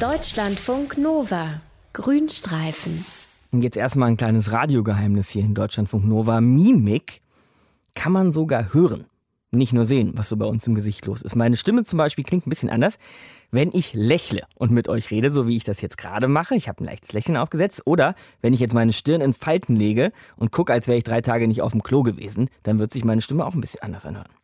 Deutschlandfunk 0.00 0.96
Nova. 0.96 1.60
Grünstreifen. 1.92 3.04
Und 3.52 3.62
jetzt 3.62 3.76
erstmal 3.76 4.08
ein 4.08 4.16
kleines 4.16 4.50
Radiogeheimnis 4.50 5.28
hier 5.28 5.44
in 5.44 5.52
Deutschlandfunk 5.52 6.06
Nova. 6.06 6.40
Mimik 6.40 7.20
kann 7.94 8.10
man 8.10 8.32
sogar 8.32 8.72
hören. 8.72 9.04
Nicht 9.50 9.74
nur 9.74 9.84
sehen, 9.84 10.12
was 10.14 10.30
so 10.30 10.38
bei 10.38 10.46
uns 10.46 10.66
im 10.66 10.74
Gesicht 10.74 11.04
los 11.04 11.20
ist. 11.20 11.36
Meine 11.36 11.54
Stimme 11.54 11.84
zum 11.84 11.98
Beispiel 11.98 12.24
klingt 12.24 12.46
ein 12.46 12.48
bisschen 12.50 12.70
anders, 12.70 12.98
wenn 13.50 13.72
ich 13.74 13.92
lächle 13.92 14.44
und 14.54 14.70
mit 14.70 14.88
euch 14.88 15.10
rede, 15.10 15.30
so 15.30 15.46
wie 15.46 15.56
ich 15.56 15.64
das 15.64 15.82
jetzt 15.82 15.98
gerade 15.98 16.28
mache. 16.28 16.54
Ich 16.54 16.66
habe 16.66 16.82
ein 16.82 16.86
leichtes 16.86 17.12
Lächeln 17.12 17.36
aufgesetzt. 17.36 17.82
Oder 17.84 18.14
wenn 18.40 18.54
ich 18.54 18.60
jetzt 18.60 18.72
meine 18.72 18.94
Stirn 18.94 19.20
in 19.20 19.34
Falten 19.34 19.76
lege 19.76 20.12
und 20.36 20.50
gucke, 20.50 20.72
als 20.72 20.88
wäre 20.88 20.96
ich 20.96 21.04
drei 21.04 21.20
Tage 21.20 21.46
nicht 21.46 21.60
auf 21.60 21.72
dem 21.72 21.82
Klo 21.82 22.04
gewesen, 22.04 22.48
dann 22.62 22.78
wird 22.78 22.94
sich 22.94 23.04
meine 23.04 23.20
Stimme 23.20 23.44
auch 23.44 23.52
ein 23.52 23.60
bisschen 23.60 23.82
anders 23.82 24.06
anhören. 24.06 24.39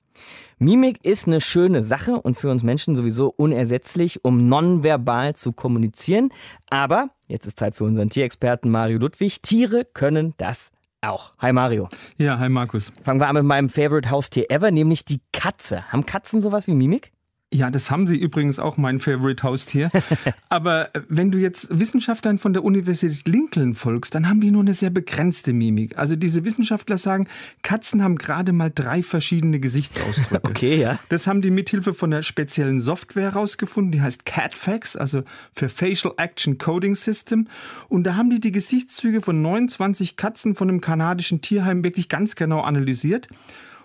Mimik 0.58 1.04
ist 1.04 1.26
eine 1.26 1.40
schöne 1.40 1.84
Sache 1.84 2.20
und 2.20 2.36
für 2.36 2.50
uns 2.50 2.62
Menschen 2.62 2.96
sowieso 2.96 3.28
unersetzlich, 3.28 4.24
um 4.24 4.48
nonverbal 4.48 5.36
zu 5.36 5.52
kommunizieren. 5.52 6.32
Aber 6.70 7.10
jetzt 7.28 7.46
ist 7.46 7.58
Zeit 7.58 7.74
für 7.74 7.84
unseren 7.84 8.08
Tierexperten 8.08 8.70
Mario 8.70 8.98
Ludwig. 8.98 9.42
Tiere 9.42 9.84
können 9.84 10.34
das 10.38 10.70
auch. 11.02 11.32
Hi 11.38 11.52
Mario. 11.52 11.88
Ja, 12.16 12.38
hi 12.38 12.48
Markus. 12.48 12.92
Fangen 13.04 13.20
wir 13.20 13.28
an 13.28 13.34
mit 13.34 13.44
meinem 13.44 13.68
Favorite 13.68 14.10
Haustier 14.10 14.50
ever, 14.50 14.70
nämlich 14.70 15.04
die 15.04 15.20
Katze. 15.32 15.92
Haben 15.92 16.06
Katzen 16.06 16.40
sowas 16.40 16.66
wie 16.66 16.74
Mimik? 16.74 17.12
Ja, 17.54 17.70
das 17.70 17.92
haben 17.92 18.08
sie 18.08 18.18
übrigens 18.18 18.58
auch, 18.58 18.76
mein 18.76 18.98
Favorite 18.98 19.44
Haustier. 19.44 19.88
Aber 20.48 20.92
äh, 20.96 21.02
wenn 21.08 21.30
du 21.30 21.38
jetzt 21.38 21.68
Wissenschaftlern 21.78 22.38
von 22.38 22.52
der 22.52 22.64
Universität 22.64 23.28
Lincoln 23.28 23.74
folgst, 23.74 24.16
dann 24.16 24.28
haben 24.28 24.40
die 24.40 24.50
nur 24.50 24.62
eine 24.62 24.74
sehr 24.74 24.90
begrenzte 24.90 25.52
Mimik. 25.52 25.96
Also 25.96 26.16
diese 26.16 26.44
Wissenschaftler 26.44 26.98
sagen, 26.98 27.28
Katzen 27.62 28.02
haben 28.02 28.18
gerade 28.18 28.52
mal 28.52 28.72
drei 28.74 29.02
verschiedene 29.02 29.60
Gesichtsausdrücke. 29.60 30.46
Okay, 30.56 30.80
ja. 30.80 30.98
Das 31.08 31.26
haben 31.26 31.42
die 31.42 31.50
mithilfe 31.50 31.92
von 31.92 32.12
einer 32.12 32.22
speziellen 32.22 32.80
Software 32.80 33.32
herausgefunden, 33.32 33.92
die 33.92 34.00
heißt 34.00 34.24
CatFax, 34.24 34.96
also 34.96 35.22
für 35.52 35.68
Facial 35.68 36.14
Action 36.16 36.58
Coding 36.58 36.94
System. 36.94 37.46
Und 37.88 38.04
da 38.04 38.16
haben 38.16 38.30
die 38.30 38.40
die 38.40 38.52
Gesichtszüge 38.52 39.20
von 39.20 39.42
29 39.42 40.16
Katzen 40.16 40.54
von 40.54 40.68
einem 40.68 40.80
kanadischen 40.80 41.42
Tierheim 41.42 41.84
wirklich 41.84 42.08
ganz 42.08 42.36
genau 42.36 42.62
analysiert 42.62 43.28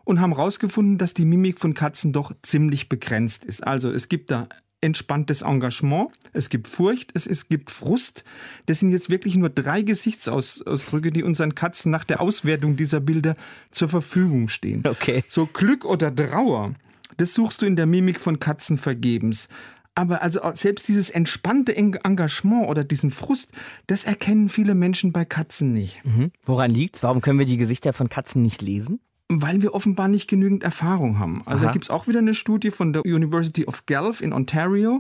und 0.04 0.20
haben 0.20 0.36
herausgefunden, 0.36 0.98
dass 0.98 1.14
die 1.14 1.26
Mimik 1.26 1.60
von 1.60 1.74
Katzen 1.74 2.14
doch 2.14 2.34
ziemlich 2.42 2.90
begrenzt 2.90 3.46
ist. 3.46 3.66
Also 3.66 3.92
es 3.92 4.10
gibt 4.10 4.32
da 4.32 4.48
entspanntes 4.82 5.44
Engagement, 5.44 6.10
es 6.34 6.50
gibt 6.50 6.68
Furcht, 6.68 7.12
es, 7.14 7.28
es 7.28 7.48
gibt 7.48 7.72
Frust. 7.72 8.24
Das 8.66 8.80
sind 8.80 8.90
jetzt 8.90 9.10
wirklich 9.10 9.36
nur 9.36 9.50
drei 9.50 9.84
Gesichtsausdrücke, 9.84 11.12
die 11.12 11.24
unseren 11.24 11.56
Katzen 11.56 11.92
nach 11.92 12.04
der 12.04 12.20
Auswertung 12.20 12.76
dieser 12.76 13.00
Bilder 13.00 13.36
zur 13.70 13.90
Verfügung 13.90 14.50
stehen. 14.50 14.84
Okay. 14.86 15.24
So 15.30 15.46
Glück 15.46 15.86
oder 15.86 16.14
Trauer, 16.14 16.74
das 17.18 17.36
suchst 17.36 17.62
du 17.62 17.68
in 17.68 17.76
der 17.76 17.86
Mimik 17.86 18.20
von 18.20 18.40
Katzen 18.40 18.78
vergebens. 18.78 19.48
Aber 19.94 20.22
also 20.22 20.40
selbst 20.54 20.88
dieses 20.88 21.10
entspannte 21.10 21.76
Engagement 21.76 22.70
oder 22.70 22.84
diesen 22.84 23.12
Frust, 23.12 23.52
das 23.88 24.06
erkennen 24.06 24.48
viele 24.48 24.74
Menschen 24.74 25.12
bei 25.12 25.26
Katzen 25.26 25.74
nicht. 25.74 26.04
Mhm. 26.06 26.32
Woran 26.46 26.72
liegt's? 26.72 27.04
Warum 27.04 27.22
können 27.22 27.40
wir 27.40 27.46
die 27.46 27.58
Gesichter 27.58 27.92
von 27.92 28.08
Katzen 28.08 28.42
nicht 28.42 28.62
lesen? 28.62 29.02
Weil 29.32 29.62
wir 29.62 29.74
offenbar 29.74 30.08
nicht 30.08 30.28
genügend 30.28 30.64
Erfahrung 30.64 31.20
haben. 31.20 31.42
Also 31.46 31.62
Aha. 31.62 31.68
da 31.68 31.72
gibt 31.72 31.86
es 31.86 31.90
auch 31.90 32.08
wieder 32.08 32.20
eine 32.20 32.34
Studie 32.34 32.72
von 32.72 32.92
der 32.92 33.06
University 33.06 33.66
of 33.66 33.86
Guelph 33.86 34.22
in 34.22 34.34
Ontario. 34.34 35.00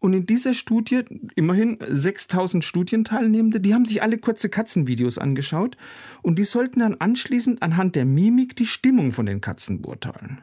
Und 0.00 0.12
in 0.12 0.26
dieser 0.26 0.54
Studie, 0.54 1.02
immerhin 1.34 1.78
6000 1.88 2.64
Studienteilnehmende, 2.64 3.60
die 3.60 3.74
haben 3.74 3.84
sich 3.84 4.02
alle 4.02 4.18
kurze 4.18 4.48
Katzenvideos 4.48 5.18
angeschaut 5.18 5.76
und 6.22 6.38
die 6.38 6.44
sollten 6.44 6.80
dann 6.80 6.96
anschließend 6.98 7.62
anhand 7.62 7.96
der 7.96 8.04
Mimik 8.04 8.54
die 8.54 8.66
Stimmung 8.66 9.12
von 9.12 9.26
den 9.26 9.40
Katzen 9.40 9.82
beurteilen. 9.82 10.40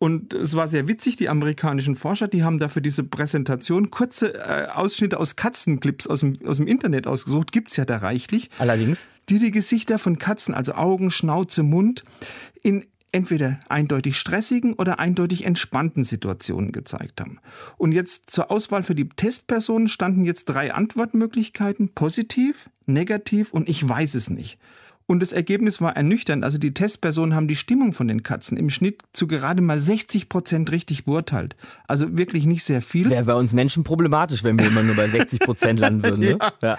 Und 0.00 0.32
es 0.32 0.56
war 0.56 0.66
sehr 0.66 0.88
witzig, 0.88 1.16
die 1.16 1.28
amerikanischen 1.28 1.94
Forscher, 1.94 2.26
die 2.26 2.42
haben 2.42 2.58
dafür 2.58 2.80
diese 2.80 3.04
Präsentation 3.04 3.90
kurze 3.90 4.32
äh, 4.32 4.68
Ausschnitte 4.72 5.20
aus 5.20 5.36
Katzenclips 5.36 6.06
aus 6.06 6.20
dem, 6.20 6.38
aus 6.46 6.56
dem 6.56 6.66
Internet 6.66 7.06
ausgesucht, 7.06 7.52
gibt's 7.52 7.76
ja 7.76 7.84
da 7.84 7.98
reichlich. 7.98 8.48
Allerdings. 8.58 9.08
Die 9.28 9.38
die 9.38 9.50
Gesichter 9.50 9.98
von 9.98 10.16
Katzen, 10.16 10.54
also 10.54 10.72
Augen, 10.72 11.10
Schnauze, 11.10 11.62
Mund, 11.62 12.02
in 12.62 12.86
entweder 13.12 13.56
eindeutig 13.68 14.16
stressigen 14.16 14.74
oder 14.74 14.98
eindeutig 14.98 15.44
entspannten 15.44 16.04
Situationen 16.04 16.72
gezeigt 16.72 17.20
haben. 17.20 17.40
Und 17.76 17.92
jetzt 17.92 18.30
zur 18.30 18.50
Auswahl 18.50 18.82
für 18.82 18.94
die 18.94 19.08
Testpersonen 19.08 19.88
standen 19.88 20.24
jetzt 20.24 20.44
drei 20.46 20.72
Antwortmöglichkeiten, 20.72 21.94
positiv, 21.94 22.70
negativ 22.86 23.52
und 23.52 23.68
ich 23.68 23.86
weiß 23.86 24.14
es 24.14 24.30
nicht. 24.30 24.58
Und 25.10 25.18
das 25.22 25.32
Ergebnis 25.32 25.80
war 25.80 25.96
ernüchternd. 25.96 26.44
Also 26.44 26.56
die 26.56 26.72
Testpersonen 26.72 27.34
haben 27.34 27.48
die 27.48 27.56
Stimmung 27.56 27.94
von 27.94 28.06
den 28.06 28.22
Katzen 28.22 28.56
im 28.56 28.70
Schnitt 28.70 29.02
zu 29.12 29.26
gerade 29.26 29.60
mal 29.60 29.80
60 29.80 30.28
Prozent 30.28 30.70
richtig 30.70 31.04
beurteilt. 31.04 31.56
Also 31.88 32.16
wirklich 32.16 32.46
nicht 32.46 32.62
sehr 32.62 32.80
viel. 32.80 33.10
Wäre 33.10 33.24
bei 33.24 33.34
uns 33.34 33.52
Menschen 33.52 33.82
problematisch, 33.82 34.44
wenn 34.44 34.56
wir 34.56 34.68
immer 34.68 34.84
nur 34.84 34.94
bei 34.94 35.08
60 35.08 35.40
Prozent 35.40 35.80
landen 35.80 36.04
würden. 36.04 36.20
Ne? 36.20 36.38
ja. 36.38 36.52
Ja. 36.62 36.78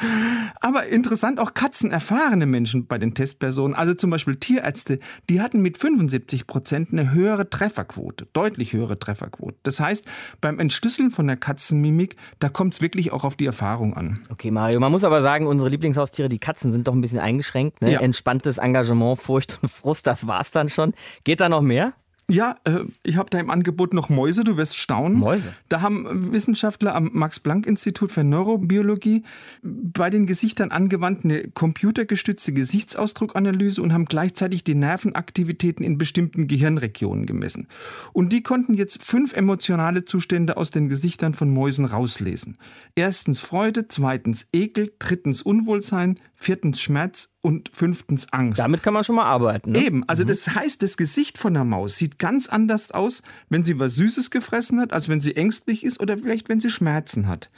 Aber 0.62 0.86
interessant, 0.86 1.42
auch 1.42 1.54
katzenerfahrene 1.54 2.46
Menschen 2.46 2.86
bei 2.88 2.98
den 2.98 3.16
Testpersonen, 3.16 3.76
also 3.76 3.96
zum 3.96 4.10
Beispiel 4.12 4.38
Tierärzte, 4.38 5.00
die 5.30 5.42
hatten 5.42 5.62
mit 5.62 5.78
75 5.78 6.48
Prozent 6.48 6.94
eine 6.94 7.12
höhere 7.12 7.50
Trefferquote, 7.50 8.28
deutlich 8.32 8.72
höhere 8.72 8.98
Trefferquote. 8.98 9.58
Das 9.64 9.82
heißt, 9.82 10.06
beim 10.40 10.58
Entschlüsseln 10.58 11.12
von 11.12 11.28
der 11.28 11.36
Katzenmimik, 11.36 12.16
da 12.40 12.48
kommt 12.48 12.76
es 12.76 12.82
wirklich 12.82 13.12
auch 13.12 13.26
auf 13.26 13.36
die 13.36 13.46
Erfahrung 13.46 13.94
an. 13.94 14.20
Okay, 14.30 14.52
Mario, 14.52 14.80
man 14.80 14.92
muss 14.94 15.04
aber 15.04 15.22
sagen, 15.22 15.48
unsere 15.48 15.70
Lieblingshaustiere, 15.70 16.30
die 16.30 16.40
Katzen, 16.40 16.72
sind 16.72 16.88
doch 16.88 16.94
ein 16.94 17.02
bisschen 17.02 17.20
eingeschränkt. 17.20 17.82
Ne? 17.82 17.92
Ja 17.92 18.00
entspanntes 18.22 18.60
Engagement, 18.60 19.20
Furcht 19.20 19.58
und 19.64 19.70
Frust, 19.70 20.06
das 20.06 20.28
war's 20.28 20.52
dann 20.52 20.70
schon. 20.70 20.94
Geht 21.24 21.42
da 21.42 21.50
noch 21.50 21.62
mehr? 21.62 21.94
Ja, 22.30 22.56
äh, 22.64 22.86
ich 23.04 23.18
habe 23.18 23.30
da 23.30 23.40
im 23.40 23.50
Angebot 23.50 23.94
noch 23.94 24.10
Mäuse, 24.10 24.46
du 24.46 24.56
wirst 24.56 24.78
staunen. 24.78 25.18
Mäuse. 25.18 25.54
Da 25.68 25.82
haben 25.82 26.32
Wissenschaftler 26.32 26.96
am 26.96 27.10
Max-Planck-Institut 27.12 28.10
für 28.10 28.24
Neurobiologie 28.24 29.24
bei 29.64 30.10
den 30.10 30.28
Gesichtern 30.28 30.72
angewandt 30.72 31.26
eine 31.26 31.50
computergestützte 31.50 32.54
Gesichtsausdruckanalyse 32.54 33.82
und 33.82 33.92
haben 33.92 34.06
gleichzeitig 34.06 34.64
die 34.64 34.76
Nervenaktivitäten 34.76 35.84
in 35.84 35.98
bestimmten 35.98 36.48
Gehirnregionen 36.48 37.26
gemessen. 37.26 37.68
Und 38.14 38.32
die 38.32 38.44
konnten 38.44 38.76
jetzt 38.76 39.04
fünf 39.04 39.34
emotionale 39.34 40.06
Zustände 40.06 40.56
aus 40.56 40.72
den 40.72 40.88
Gesichtern 40.88 41.34
von 41.34 41.50
Mäusen 41.50 41.84
rauslesen. 41.84 42.58
Erstens 42.96 43.42
Freude, 43.42 43.90
zweitens 43.90 44.48
Ekel, 44.54 44.94
drittens 45.00 45.42
Unwohlsein, 45.42 46.16
viertens 46.42 46.82
Schmerz 46.82 47.30
und 47.42 47.70
fünftens 47.74 48.32
Angst. 48.32 48.60
Damit 48.60 48.84
kann 48.84 48.94
man 48.94 49.04
schon 49.04 49.16
mal 49.16 49.26
arbeiten. 49.26 49.72
Ne? 49.72 49.86
Eben, 49.86 50.08
also 50.08 50.24
mhm. 50.24 50.28
das 50.28 50.48
heißt, 50.48 50.82
das 50.82 50.98
Gesicht 50.98 51.38
von 51.38 51.54
der 51.54 51.64
Maus 51.64 51.98
sieht 51.98 52.20
ganz 52.20 52.48
anders 52.48 52.92
aus, 52.92 53.22
wenn 53.50 53.64
sie 53.64 53.80
was 53.80 53.96
Süßes 53.96 54.32
gefressen 54.32 54.80
hat, 54.80 54.94
als 54.94 55.10
wenn 55.10 55.22
sie 55.22 55.36
ängstlich 55.36 55.84
ist 55.84 56.00
oder 56.00 56.18
vielleicht 56.18 56.50
wenn 56.50 56.60
sie 56.60 56.70
Schmerzen 56.70 57.28
hat. 57.28 57.50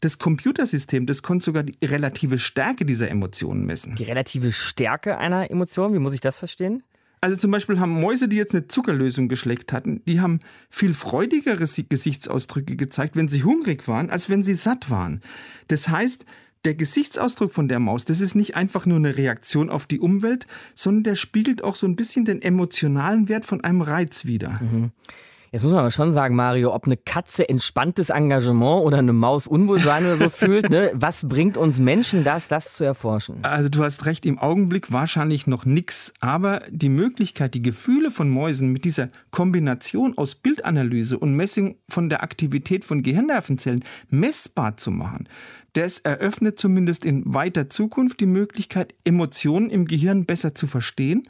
Das 0.00 0.18
Computersystem, 0.18 1.06
das 1.06 1.22
konnte 1.22 1.44
sogar 1.44 1.62
die 1.62 1.76
relative 1.84 2.38
Stärke 2.38 2.84
dieser 2.84 3.10
Emotionen 3.10 3.64
messen. 3.64 3.94
Die 3.94 4.04
relative 4.04 4.52
Stärke 4.52 5.18
einer 5.18 5.50
Emotion, 5.50 5.94
wie 5.94 5.98
muss 5.98 6.14
ich 6.14 6.20
das 6.20 6.38
verstehen? 6.38 6.82
Also 7.24 7.36
zum 7.36 7.52
Beispiel 7.52 7.78
haben 7.78 8.00
Mäuse, 8.00 8.26
die 8.26 8.36
jetzt 8.36 8.52
eine 8.52 8.66
Zuckerlösung 8.66 9.28
geschleckt 9.28 9.72
hatten, 9.72 10.02
die 10.06 10.20
haben 10.20 10.40
viel 10.68 10.92
freudigere 10.92 11.56
Gesichtsausdrücke 11.88 12.74
gezeigt, 12.74 13.14
wenn 13.14 13.28
sie 13.28 13.44
hungrig 13.44 13.86
waren, 13.86 14.10
als 14.10 14.28
wenn 14.28 14.42
sie 14.42 14.54
satt 14.54 14.90
waren. 14.90 15.20
Das 15.68 15.88
heißt, 15.88 16.26
der 16.64 16.74
Gesichtsausdruck 16.74 17.52
von 17.52 17.68
der 17.68 17.80
Maus, 17.80 18.04
das 18.04 18.20
ist 18.20 18.34
nicht 18.34 18.54
einfach 18.56 18.86
nur 18.86 18.98
eine 18.98 19.16
Reaktion 19.16 19.70
auf 19.70 19.86
die 19.86 20.00
Umwelt, 20.00 20.46
sondern 20.74 21.04
der 21.04 21.16
spiegelt 21.16 21.64
auch 21.64 21.74
so 21.74 21.86
ein 21.86 21.96
bisschen 21.96 22.24
den 22.24 22.40
emotionalen 22.40 23.28
Wert 23.28 23.44
von 23.44 23.62
einem 23.62 23.82
Reiz 23.82 24.24
wider. 24.24 24.60
Mhm. 24.60 24.92
Jetzt 25.52 25.64
muss 25.64 25.72
man 25.72 25.80
aber 25.80 25.90
schon 25.90 26.14
sagen, 26.14 26.34
Mario, 26.34 26.74
ob 26.74 26.86
eine 26.86 26.96
Katze 26.96 27.46
entspanntes 27.46 28.08
Engagement 28.08 28.86
oder 28.86 28.96
eine 28.96 29.12
Maus 29.12 29.46
Unwohlsein 29.46 30.06
oder 30.06 30.16
so 30.16 30.30
fühlt, 30.30 30.70
ne? 30.70 30.90
was 30.94 31.28
bringt 31.28 31.58
uns 31.58 31.78
Menschen 31.78 32.24
das, 32.24 32.48
das 32.48 32.72
zu 32.72 32.84
erforschen? 32.84 33.40
Also 33.42 33.68
du 33.68 33.84
hast 33.84 34.06
recht, 34.06 34.24
im 34.24 34.38
Augenblick 34.38 34.92
wahrscheinlich 34.92 35.46
noch 35.46 35.66
nichts, 35.66 36.14
aber 36.20 36.62
die 36.70 36.88
Möglichkeit, 36.88 37.52
die 37.52 37.60
Gefühle 37.60 38.10
von 38.10 38.30
Mäusen 38.30 38.72
mit 38.72 38.86
dieser 38.86 39.08
Kombination 39.30 40.16
aus 40.16 40.36
Bildanalyse 40.36 41.18
und 41.18 41.36
Messung 41.36 41.76
von 41.86 42.08
der 42.08 42.22
Aktivität 42.22 42.86
von 42.86 43.02
Gehirnnervenzellen 43.02 43.84
messbar 44.08 44.78
zu 44.78 44.90
machen, 44.90 45.28
das 45.74 46.00
eröffnet 46.00 46.58
zumindest 46.58 47.04
in 47.04 47.22
weiter 47.32 47.70
Zukunft 47.70 48.20
die 48.20 48.26
Möglichkeit, 48.26 48.94
Emotionen 49.04 49.70
im 49.70 49.86
Gehirn 49.86 50.26
besser 50.26 50.54
zu 50.54 50.66
verstehen. 50.66 51.22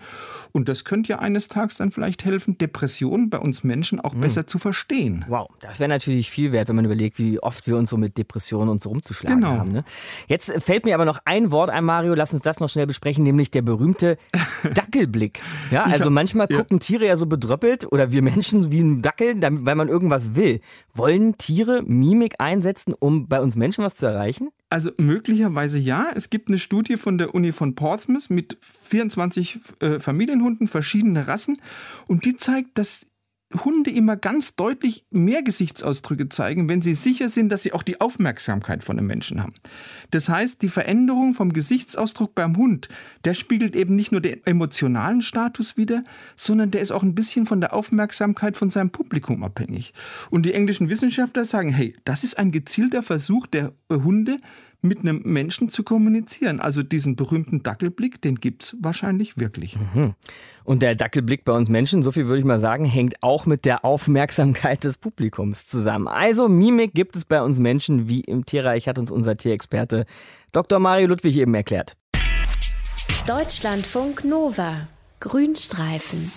Und 0.50 0.68
das 0.68 0.84
könnte 0.84 1.10
ja 1.10 1.18
eines 1.20 1.48
Tages 1.48 1.76
dann 1.76 1.92
vielleicht 1.92 2.24
helfen, 2.24 2.58
Depressionen 2.58 3.30
bei 3.30 3.38
uns 3.38 3.62
Menschen 3.62 4.00
auch 4.00 4.11
mhm. 4.14 4.20
besser 4.20 4.46
zu 4.46 4.58
verstehen. 4.58 5.24
Wow, 5.28 5.48
das 5.60 5.80
wäre 5.80 5.88
natürlich 5.88 6.30
viel 6.30 6.52
wert, 6.52 6.68
wenn 6.68 6.76
man 6.76 6.84
überlegt, 6.84 7.18
wie 7.18 7.38
oft 7.40 7.66
wir 7.66 7.76
uns 7.76 7.90
so 7.90 7.96
mit 7.96 8.18
Depressionen 8.18 8.68
und 8.68 8.82
so 8.82 8.90
rumzuschlagen 8.90 9.40
genau. 9.40 9.58
haben. 9.58 9.72
Ne? 9.72 9.84
Jetzt 10.28 10.52
fällt 10.62 10.84
mir 10.84 10.94
aber 10.94 11.04
noch 11.04 11.20
ein 11.24 11.50
Wort 11.50 11.70
ein, 11.70 11.84
Mario, 11.84 12.14
lass 12.14 12.32
uns 12.32 12.42
das 12.42 12.60
noch 12.60 12.68
schnell 12.68 12.86
besprechen, 12.86 13.24
nämlich 13.24 13.50
der 13.50 13.62
berühmte 13.62 14.18
Dackelblick. 14.74 15.40
Ja, 15.70 15.84
also 15.84 16.04
ja, 16.04 16.10
manchmal 16.10 16.48
ja. 16.50 16.58
gucken 16.58 16.80
Tiere 16.80 17.06
ja 17.06 17.16
so 17.16 17.26
bedröppelt 17.26 17.90
oder 17.90 18.12
wir 18.12 18.22
Menschen 18.22 18.70
wie 18.70 18.80
ein 18.80 19.02
Dackel, 19.02 19.36
weil 19.40 19.74
man 19.74 19.88
irgendwas 19.88 20.34
will. 20.34 20.60
Wollen 20.94 21.38
Tiere 21.38 21.82
Mimik 21.82 22.36
einsetzen, 22.38 22.94
um 22.98 23.28
bei 23.28 23.40
uns 23.40 23.56
Menschen 23.56 23.84
was 23.84 23.96
zu 23.96 24.06
erreichen? 24.06 24.50
Also 24.72 24.90
möglicherweise 24.96 25.78
ja. 25.78 26.06
Es 26.14 26.30
gibt 26.30 26.48
eine 26.48 26.58
Studie 26.58 26.96
von 26.96 27.18
der 27.18 27.34
Uni 27.34 27.52
von 27.52 27.74
Portsmouth 27.74 28.30
mit 28.30 28.56
24 28.62 29.60
äh, 29.80 29.98
Familienhunden, 29.98 30.66
verschiedene 30.66 31.28
Rassen. 31.28 31.58
Und 32.06 32.24
die 32.24 32.36
zeigt, 32.36 32.78
dass 32.78 33.04
Hunde 33.54 33.90
immer 33.90 34.16
ganz 34.16 34.56
deutlich 34.56 35.04
mehr 35.10 35.42
Gesichtsausdrücke 35.42 36.28
zeigen, 36.28 36.68
wenn 36.68 36.82
sie 36.82 36.94
sicher 36.94 37.28
sind, 37.28 37.50
dass 37.50 37.62
sie 37.62 37.72
auch 37.72 37.82
die 37.82 38.00
Aufmerksamkeit 38.00 38.84
von 38.84 38.98
einem 38.98 39.06
Menschen 39.06 39.42
haben. 39.42 39.54
Das 40.10 40.28
heißt, 40.28 40.62
die 40.62 40.68
Veränderung 40.68 41.32
vom 41.32 41.52
Gesichtsausdruck 41.52 42.34
beim 42.34 42.56
Hund, 42.56 42.88
der 43.24 43.34
spiegelt 43.34 43.76
eben 43.76 43.94
nicht 43.94 44.12
nur 44.12 44.20
den 44.20 44.44
emotionalen 44.46 45.22
Status 45.22 45.76
wider, 45.76 46.02
sondern 46.36 46.70
der 46.70 46.80
ist 46.80 46.92
auch 46.92 47.02
ein 47.02 47.14
bisschen 47.14 47.46
von 47.46 47.60
der 47.60 47.72
Aufmerksamkeit 47.72 48.56
von 48.56 48.70
seinem 48.70 48.90
Publikum 48.90 49.44
abhängig. 49.44 49.92
Und 50.30 50.46
die 50.46 50.54
englischen 50.54 50.88
Wissenschaftler 50.88 51.44
sagen, 51.44 51.70
hey, 51.70 51.96
das 52.04 52.24
ist 52.24 52.38
ein 52.38 52.52
gezielter 52.52 53.02
Versuch 53.02 53.46
der 53.46 53.72
Hunde, 53.90 54.36
mit 54.82 55.00
einem 55.00 55.22
Menschen 55.24 55.68
zu 55.70 55.84
kommunizieren. 55.84 56.60
Also 56.60 56.82
diesen 56.82 57.16
berühmten 57.16 57.62
Dackelblick, 57.62 58.20
den 58.20 58.34
gibt 58.34 58.64
es 58.64 58.76
wahrscheinlich 58.80 59.38
wirklich. 59.38 59.78
Mhm. 59.78 60.14
Und 60.64 60.82
der 60.82 60.94
Dackelblick 60.96 61.44
bei 61.44 61.52
uns 61.52 61.68
Menschen, 61.68 62.02
so 62.02 62.12
viel 62.12 62.26
würde 62.26 62.40
ich 62.40 62.44
mal 62.44 62.58
sagen, 62.58 62.84
hängt 62.84 63.22
auch 63.22 63.46
mit 63.46 63.64
der 63.64 63.84
Aufmerksamkeit 63.84 64.84
des 64.84 64.98
Publikums 64.98 65.66
zusammen. 65.66 66.08
Also 66.08 66.48
Mimik 66.48 66.94
gibt 66.94 67.16
es 67.16 67.24
bei 67.24 67.40
uns 67.42 67.58
Menschen 67.58 68.08
wie 68.08 68.20
im 68.20 68.44
Tierreich, 68.44 68.88
hat 68.88 68.98
uns 68.98 69.10
unser 69.10 69.36
Tierexperte 69.36 70.04
Dr. 70.52 70.80
Mario 70.80 71.06
Ludwig 71.06 71.36
eben 71.36 71.54
erklärt. 71.54 71.96
Deutschlandfunk 73.26 74.24
Nova. 74.24 74.88
Grünstreifen. 75.20 76.32